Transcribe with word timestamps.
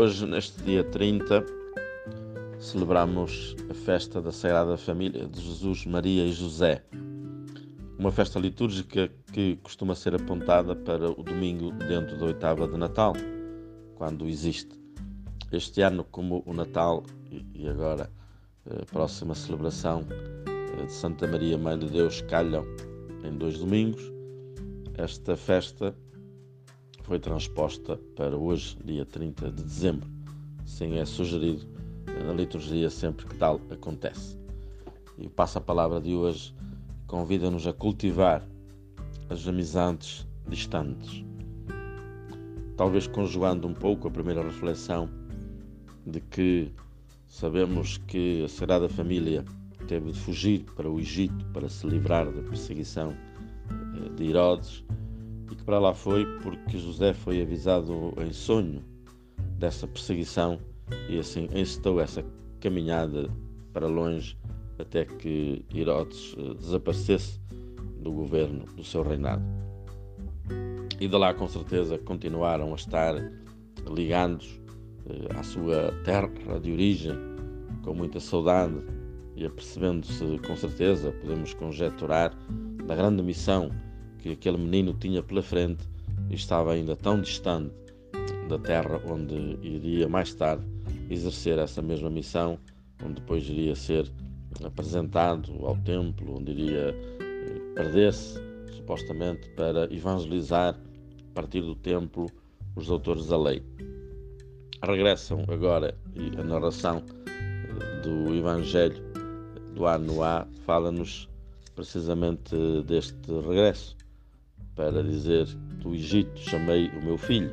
Hoje, 0.00 0.24
neste 0.26 0.62
dia 0.62 0.84
30, 0.84 1.44
celebramos 2.60 3.56
a 3.68 3.74
festa 3.74 4.22
da 4.22 4.30
Sagrada 4.30 4.76
Família 4.76 5.26
de 5.26 5.40
Jesus, 5.40 5.84
Maria 5.86 6.24
e 6.24 6.30
José. 6.30 6.84
Uma 7.98 8.12
festa 8.12 8.38
litúrgica 8.38 9.10
que 9.32 9.56
costuma 9.56 9.96
ser 9.96 10.14
apontada 10.14 10.76
para 10.76 11.10
o 11.10 11.20
domingo 11.24 11.72
dentro 11.72 12.16
da 12.16 12.26
oitava 12.26 12.68
de 12.68 12.76
Natal, 12.76 13.12
quando 13.96 14.28
existe. 14.28 14.70
Este 15.50 15.82
ano, 15.82 16.04
como 16.04 16.44
o 16.46 16.52
Natal 16.52 17.02
e 17.52 17.66
agora 17.66 18.08
a 18.70 18.86
próxima 18.86 19.34
celebração 19.34 20.06
eh, 20.78 20.84
de 20.84 20.92
Santa 20.92 21.26
Maria, 21.26 21.58
Mãe 21.58 21.76
de 21.76 21.88
Deus, 21.88 22.20
calham 22.20 22.64
em 23.24 23.36
dois 23.36 23.58
domingos, 23.58 24.12
esta 24.96 25.36
festa 25.36 25.92
foi 27.08 27.18
transposta 27.18 27.98
para 28.14 28.36
hoje, 28.36 28.76
dia 28.84 29.06
30 29.06 29.50
de 29.50 29.64
dezembro. 29.64 30.06
Sim, 30.66 30.98
é 30.98 31.06
sugerido 31.06 31.66
na 32.26 32.34
liturgia 32.34 32.90
sempre 32.90 33.24
que 33.24 33.34
tal 33.36 33.58
acontece. 33.70 34.36
E 35.16 35.26
o 35.26 35.30
passa-palavra 35.30 36.02
de 36.02 36.14
hoje 36.14 36.54
convida-nos 37.06 37.66
a 37.66 37.72
cultivar 37.72 38.46
as 39.30 39.48
amizades 39.48 40.26
distantes. 40.46 41.24
Talvez 42.76 43.06
conjugando 43.06 43.66
um 43.66 43.72
pouco 43.72 44.06
a 44.06 44.10
primeira 44.10 44.42
reflexão 44.42 45.08
de 46.06 46.20
que 46.20 46.70
sabemos 47.26 47.96
que 47.96 48.44
a 48.44 48.48
Sagrada 48.48 48.86
Família 48.86 49.46
teve 49.86 50.12
de 50.12 50.20
fugir 50.20 50.62
para 50.76 50.90
o 50.90 51.00
Egito 51.00 51.42
para 51.54 51.70
se 51.70 51.86
livrar 51.86 52.30
da 52.30 52.42
perseguição 52.42 53.14
eh, 54.04 54.10
de 54.14 54.28
Herodes 54.28 54.84
e 55.50 55.56
que 55.56 55.64
para 55.64 55.78
lá 55.78 55.94
foi 55.94 56.24
porque 56.42 56.78
José 56.78 57.12
foi 57.12 57.40
avisado 57.42 58.12
em 58.18 58.32
sonho 58.32 58.82
dessa 59.58 59.86
perseguição 59.86 60.58
e 61.08 61.18
assim 61.18 61.48
encetou 61.52 62.00
essa 62.00 62.24
caminhada 62.60 63.30
para 63.72 63.86
longe 63.86 64.36
até 64.78 65.04
que 65.04 65.64
Herodes 65.74 66.34
eh, 66.38 66.54
desaparecesse 66.54 67.40
do 68.00 68.12
governo 68.12 68.64
do 68.76 68.84
seu 68.84 69.02
reinado. 69.02 69.42
E 71.00 71.06
de 71.06 71.16
lá, 71.16 71.34
com 71.34 71.48
certeza, 71.48 71.98
continuaram 71.98 72.72
a 72.72 72.76
estar 72.76 73.14
ligados 73.88 74.60
eh, 75.08 75.38
à 75.38 75.42
sua 75.42 75.92
terra 76.04 76.28
de 76.60 76.72
origem 76.72 77.12
com 77.82 77.94
muita 77.94 78.20
saudade 78.20 78.74
e 79.36 79.44
apercebendo-se, 79.44 80.38
com 80.46 80.56
certeza, 80.56 81.12
podemos 81.12 81.54
conjecturar 81.54 82.36
da 82.86 82.94
grande 82.94 83.22
missão 83.22 83.70
que 84.18 84.32
aquele 84.32 84.58
menino 84.58 84.92
tinha 84.94 85.22
pela 85.22 85.42
frente 85.42 85.84
estava 86.30 86.72
ainda 86.72 86.96
tão 86.96 87.20
distante 87.20 87.74
da 88.48 88.58
terra 88.58 89.00
onde 89.06 89.34
iria 89.62 90.08
mais 90.08 90.34
tarde 90.34 90.64
exercer 91.10 91.58
essa 91.58 91.80
mesma 91.80 92.10
missão, 92.10 92.58
onde 93.02 93.14
depois 93.14 93.44
iria 93.48 93.74
ser 93.74 94.10
apresentado 94.64 95.52
ao 95.64 95.76
templo, 95.78 96.38
onde 96.38 96.52
iria 96.52 96.94
eh, 97.20 97.74
perder-se 97.74 98.40
supostamente 98.74 99.48
para 99.50 99.92
evangelizar 99.92 100.74
a 100.74 101.34
partir 101.34 101.60
do 101.60 101.74
templo 101.74 102.26
os 102.74 102.86
doutores 102.86 103.26
da 103.26 103.38
lei. 103.38 103.62
Regressam 104.82 105.44
agora 105.48 105.94
e 106.14 106.38
a 106.40 106.44
narração 106.44 107.02
eh, 107.26 108.00
do 108.00 108.34
Evangelho 108.34 109.02
do 109.74 109.86
ano 109.86 110.22
A 110.22 110.46
fala-nos 110.64 111.28
precisamente 111.74 112.56
deste 112.86 113.30
regresso 113.30 113.96
para 114.78 115.02
dizer 115.02 115.44
do 115.82 115.92
Egito 115.92 116.38
chamei 116.38 116.88
o 116.90 117.04
meu 117.04 117.18
filho, 117.18 117.50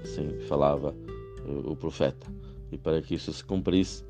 assim 0.00 0.38
falava 0.46 0.94
eh, 1.44 1.62
o 1.64 1.74
profeta. 1.74 2.24
E 2.70 2.78
para 2.78 3.02
que 3.02 3.16
isso 3.16 3.32
se 3.32 3.44
cumprisse, 3.44 4.04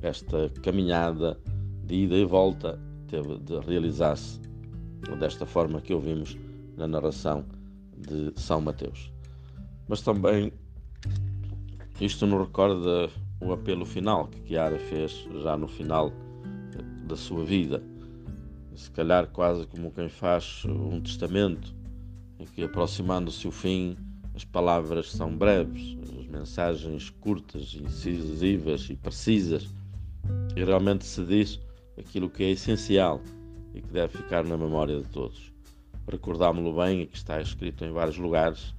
esta 0.00 0.48
caminhada 0.62 1.36
de 1.84 2.04
ida 2.04 2.14
e 2.14 2.24
volta 2.24 2.78
teve 3.08 3.38
de 3.38 3.58
realizar-se 3.58 4.40
desta 5.18 5.44
forma 5.44 5.80
que 5.80 5.92
ouvimos 5.92 6.38
na 6.76 6.86
narração 6.86 7.44
de 7.96 8.32
São 8.36 8.60
Mateus. 8.60 9.12
Mas 9.88 10.00
também 10.00 10.52
isto 12.00 12.24
nos 12.24 12.46
recorda 12.46 13.10
o 13.40 13.52
apelo 13.52 13.84
final 13.84 14.28
que 14.28 14.46
Chiara 14.46 14.78
fez 14.78 15.26
já 15.42 15.56
no 15.56 15.66
final 15.66 16.12
da 17.08 17.16
sua 17.16 17.44
vida 17.44 17.82
se 18.76 18.90
calhar 18.90 19.28
quase 19.28 19.66
como 19.66 19.90
quem 19.90 20.08
faz 20.08 20.64
um 20.66 21.00
testamento, 21.00 21.74
em 22.38 22.44
que 22.44 22.62
aproximando-se 22.62 23.46
o 23.46 23.52
fim, 23.52 23.96
as 24.34 24.44
palavras 24.44 25.10
são 25.12 25.36
breves, 25.36 25.96
as 26.18 26.26
mensagens 26.26 27.10
curtas, 27.10 27.74
incisivas 27.74 28.90
e 28.90 28.96
precisas, 28.96 29.68
e 30.56 30.64
realmente 30.64 31.04
se 31.04 31.24
diz 31.24 31.60
aquilo 31.96 32.28
que 32.28 32.42
é 32.42 32.50
essencial 32.50 33.20
e 33.72 33.80
que 33.80 33.92
deve 33.92 34.18
ficar 34.18 34.44
na 34.44 34.56
memória 34.56 35.00
de 35.00 35.08
todos. 35.08 35.52
Recordámo-lo 36.10 36.74
bem, 36.74 37.02
e 37.02 37.06
que 37.06 37.16
está 37.16 37.40
escrito 37.40 37.84
em 37.84 37.92
vários 37.92 38.18
lugares: 38.18 38.74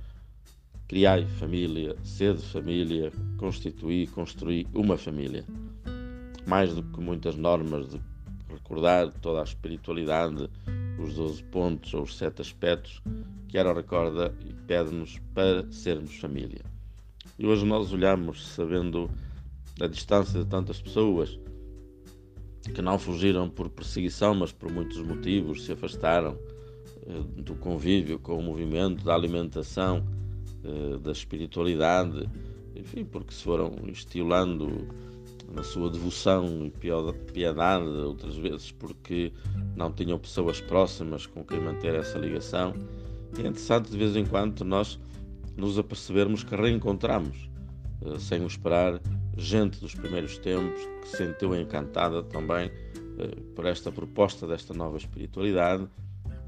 criai 0.87 1.25
família, 1.25 1.95
sede 2.03 2.41
família, 2.41 3.11
constituí 3.37 4.07
construí 4.07 4.67
uma 4.73 4.97
família. 4.97 5.43
Mais 6.45 6.75
do 6.75 6.83
que 6.83 6.99
muitas 6.99 7.35
normas 7.35 7.89
de 7.89 7.99
recordar 8.49 9.11
toda 9.13 9.41
a 9.41 9.43
espiritualidade, 9.43 10.49
os 10.99 11.15
12 11.15 11.43
pontos 11.45 11.93
ou 11.93 12.03
os 12.03 12.17
sete 12.17 12.41
aspectos 12.41 13.01
que 13.47 13.57
ela 13.57 13.73
recorda 13.73 14.33
e 14.45 14.53
pede-nos 14.53 15.19
para 15.33 15.69
sermos 15.71 16.15
família. 16.17 16.61
E 17.37 17.45
hoje 17.45 17.65
nós 17.65 17.91
olhamos 17.91 18.47
sabendo 18.47 19.09
a 19.81 19.87
distância 19.87 20.43
de 20.43 20.49
tantas 20.49 20.81
pessoas 20.81 21.37
que 22.73 22.81
não 22.81 22.97
fugiram 22.97 23.49
por 23.49 23.69
perseguição, 23.69 24.33
mas 24.33 24.51
por 24.51 24.71
muitos 24.71 24.97
motivos 25.01 25.65
se 25.65 25.73
afastaram 25.73 26.37
eh, 27.05 27.41
do 27.41 27.55
convívio 27.55 28.17
com 28.17 28.39
o 28.39 28.41
movimento, 28.41 29.03
da 29.03 29.13
alimentação, 29.13 30.03
eh, 30.63 30.97
da 30.97 31.11
espiritualidade, 31.11 32.27
enfim, 32.75 33.05
porque 33.05 33.33
se 33.33 33.43
foram 33.43 33.71
estilando 33.87 34.87
na 35.53 35.63
sua 35.63 35.89
devoção 35.89 36.65
e 36.65 36.71
piedade, 37.31 37.85
outras 37.85 38.35
vezes 38.35 38.71
porque 38.71 39.31
não 39.75 39.91
tinham 39.91 40.17
pessoas 40.17 40.59
próximas 40.61 41.25
com 41.25 41.43
quem 41.43 41.59
manter 41.59 41.95
essa 41.95 42.17
ligação. 42.17 42.73
E 43.37 43.41
é 43.41 43.47
interessante 43.47 43.91
de 43.91 43.97
vez 43.97 44.15
em 44.15 44.25
quando 44.25 44.63
nós 44.63 44.99
nos 45.55 45.77
apercebermos 45.79 46.43
que 46.43 46.55
reencontramos, 46.55 47.49
eh, 48.01 48.19
sem 48.19 48.41
o 48.41 48.47
esperar, 48.47 48.99
gente 49.37 49.79
dos 49.79 49.93
primeiros 49.93 50.37
tempos 50.37 50.81
que 51.01 51.09
se 51.09 51.17
sentiu 51.17 51.55
encantada 51.55 52.23
também 52.23 52.71
eh, 53.17 53.41
por 53.55 53.65
esta 53.65 53.91
proposta 53.91 54.47
desta 54.47 54.73
nova 54.73 54.97
espiritualidade 54.97 55.87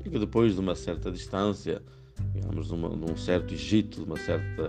e 0.05 0.09
que 0.09 0.19
depois 0.19 0.53
de 0.53 0.59
uma 0.59 0.75
certa 0.75 1.11
distância, 1.11 1.81
digamos, 2.33 2.67
de, 2.67 2.73
uma, 2.73 2.89
de 2.89 3.11
um 3.11 3.17
certo 3.17 3.53
Egito, 3.53 3.99
de 3.99 4.05
uma 4.05 4.17
certa 4.17 4.67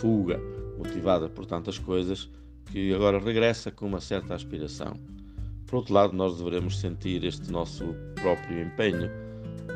fuga 0.00 0.40
motivada 0.76 1.28
por 1.28 1.44
tantas 1.44 1.78
coisas, 1.78 2.30
que 2.70 2.92
agora 2.94 3.18
regressa 3.18 3.70
com 3.70 3.86
uma 3.86 4.00
certa 4.00 4.34
aspiração. 4.34 4.94
Por 5.66 5.76
outro 5.76 5.94
lado, 5.94 6.14
nós 6.14 6.38
devemos 6.38 6.78
sentir 6.78 7.24
este 7.24 7.50
nosso 7.50 7.94
próprio 8.14 8.62
empenho 8.62 9.10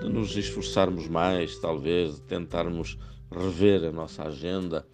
de 0.01 0.09
nos 0.09 0.37
esforçarmos 0.37 1.09
mais, 1.09 1.59
talvez, 1.59 2.17
de 2.17 2.23
tentarmos 2.23 2.99
rever 3.31 3.85
a 3.85 3.93
nossa 3.93 4.25
agenda, 4.25 4.87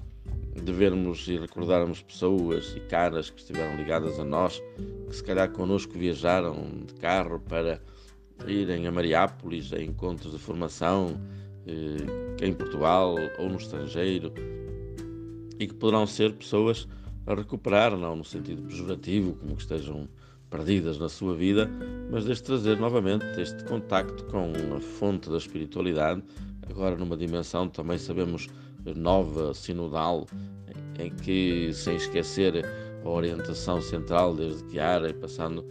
de 0.55 0.73
vermos 0.73 1.27
e 1.29 1.39
recordarmos 1.39 2.03
pessoas 2.03 2.75
e 2.77 2.81
caras 2.81 3.31
que 3.31 3.41
estiveram 3.41 3.77
ligadas 3.77 4.19
a 4.19 4.25
nós, 4.25 4.61
que 5.09 5.17
se 5.17 5.23
calhar 5.23 5.51
connosco 5.51 5.93
viajaram 5.97 6.55
de 6.87 6.95
carro 6.95 7.41
para 7.41 7.81
irem 8.47 8.87
a 8.87 8.93
Mariápolis 8.93 9.73
a 9.73 9.81
encontros 9.81 10.33
de 10.33 10.39
formação 10.39 11.21
eh, 11.67 12.45
em 12.45 12.53
Portugal 12.53 13.17
ou 13.39 13.49
no 13.49 13.57
estrangeiro 13.57 14.33
e 15.59 15.67
que 15.67 15.75
poderão 15.75 16.07
ser 16.07 16.33
pessoas 16.35 16.89
a 17.29 17.35
recuperar, 17.35 17.95
não 17.95 18.17
no 18.17 18.25
sentido 18.25 18.63
pejorativo, 18.63 19.35
como 19.35 19.55
que 19.55 19.63
estejam 19.63 20.09
perdidas 20.49 20.99
na 20.99 21.11
sua 21.11 21.35
vida, 21.37 21.71
mas 22.11 22.25
desde 22.25 22.43
trazer 22.43 22.79
novamente 22.79 23.25
este 23.39 23.63
contacto 23.65 24.25
com 24.25 24.51
a 24.75 24.81
fonte 24.81 25.29
da 25.29 25.37
espiritualidade, 25.37 26.23
agora 26.71 26.97
numa 26.97 27.19
dimensão 27.19 27.69
também 27.69 27.99
sabemos 27.99 28.49
nova, 28.97 29.53
sinodal, 29.53 30.27
em 30.99 31.11
que, 31.11 31.71
sem 31.75 31.97
esquecer 31.97 32.65
a 33.05 33.09
orientação 33.09 33.81
central 33.83 34.35
desde 34.35 34.65
que 34.65 34.79
e 34.79 35.13
passando 35.13 35.63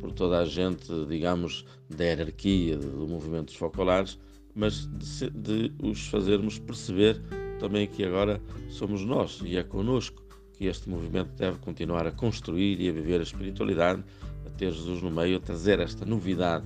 por 0.00 0.12
toda 0.12 0.38
a 0.38 0.46
gente, 0.46 0.90
digamos, 1.06 1.66
da 1.90 2.04
hierarquia 2.04 2.78
do 2.78 3.06
movimento 3.06 3.46
dos 3.46 3.56
focolares, 3.56 4.18
mas 4.54 4.86
de, 4.86 5.30
de 5.30 5.72
os 5.82 6.08
fazermos 6.08 6.58
perceber 6.58 7.20
também 7.60 7.86
que 7.86 8.02
agora 8.02 8.40
somos 8.70 9.04
nós 9.04 9.40
e 9.44 9.58
é 9.58 9.62
conosco 9.62 10.22
que 10.62 10.68
este 10.68 10.88
movimento 10.88 11.30
deve 11.36 11.58
continuar 11.58 12.06
a 12.06 12.12
construir 12.12 12.80
e 12.80 12.88
a 12.88 12.92
viver 12.92 13.18
a 13.18 13.24
espiritualidade, 13.24 14.04
a 14.46 14.50
ter 14.50 14.70
Jesus 14.70 15.02
no 15.02 15.10
meio, 15.10 15.38
a 15.38 15.40
trazer 15.40 15.80
esta 15.80 16.06
novidade 16.06 16.64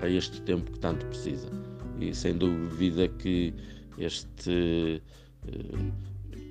a 0.00 0.08
este 0.08 0.40
tempo 0.42 0.70
que 0.70 0.78
tanto 0.78 1.04
precisa. 1.06 1.48
E 1.98 2.14
sem 2.14 2.38
dúvida 2.38 3.08
que 3.08 3.52
este, 3.98 5.02
eh, 5.48 5.92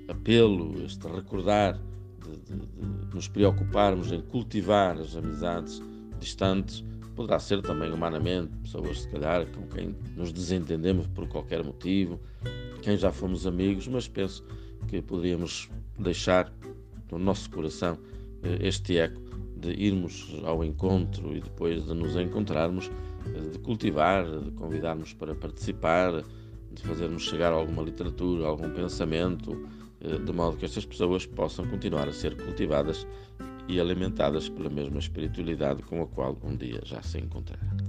apelo, 0.06 0.84
este 0.84 1.08
recordar 1.08 1.80
de, 2.22 2.56
de, 2.56 2.60
de 2.60 3.14
nos 3.14 3.26
preocuparmos 3.26 4.12
em 4.12 4.20
cultivar 4.20 4.98
as 4.98 5.16
amizades 5.16 5.80
distantes, 6.20 6.84
poderá 7.16 7.38
ser 7.38 7.62
também 7.62 7.90
humanamente, 7.90 8.54
pessoas 8.64 9.00
se 9.00 9.08
calhar 9.08 9.46
com 9.46 9.66
quem 9.68 9.96
nos 10.14 10.30
desentendemos 10.30 11.06
por 11.06 11.26
qualquer 11.26 11.64
motivo, 11.64 12.20
quem 12.82 12.98
já 12.98 13.10
fomos 13.10 13.46
amigos, 13.46 13.88
mas 13.88 14.06
penso 14.06 14.44
que 14.88 15.00
poderíamos 15.00 15.70
deixar 15.98 16.52
no 17.12 17.18
nosso 17.18 17.48
coração 17.50 17.98
eh, 18.42 18.58
este 18.66 18.98
eco 18.98 19.20
de 19.56 19.70
irmos 19.70 20.34
ao 20.44 20.64
encontro 20.64 21.36
e 21.36 21.40
depois 21.40 21.84
de 21.84 21.94
nos 21.94 22.16
encontrarmos, 22.16 22.90
eh, 23.26 23.50
de 23.52 23.58
cultivar, 23.60 24.24
de 24.24 24.50
convidarmos 24.52 25.12
para 25.12 25.34
participar, 25.34 26.24
de 26.72 26.82
fazermos 26.82 27.22
chegar 27.22 27.52
alguma 27.52 27.82
literatura, 27.82 28.46
algum 28.46 28.70
pensamento, 28.70 29.68
eh, 30.00 30.18
de 30.18 30.32
modo 30.32 30.56
que 30.56 30.64
estas 30.64 30.84
pessoas 30.84 31.26
possam 31.26 31.66
continuar 31.66 32.08
a 32.08 32.12
ser 32.12 32.36
cultivadas 32.36 33.06
e 33.68 33.78
alimentadas 33.78 34.48
pela 34.48 34.70
mesma 34.70 34.98
espiritualidade 34.98 35.82
com 35.82 36.02
a 36.02 36.06
qual 36.06 36.36
um 36.42 36.56
dia 36.56 36.80
já 36.84 37.00
se 37.02 37.18
encontraram. 37.18 37.82